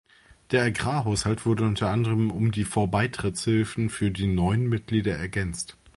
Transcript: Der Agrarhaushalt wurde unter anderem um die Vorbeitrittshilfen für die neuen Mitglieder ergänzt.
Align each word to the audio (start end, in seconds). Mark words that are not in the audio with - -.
Der 0.49 0.63
Agrarhaushalt 0.63 1.45
wurde 1.45 1.63
unter 1.63 1.91
anderem 1.91 2.31
um 2.31 2.51
die 2.51 2.63
Vorbeitrittshilfen 2.63 3.91
für 3.91 4.09
die 4.09 4.25
neuen 4.25 4.67
Mitglieder 4.67 5.15
ergänzt. 5.15 5.77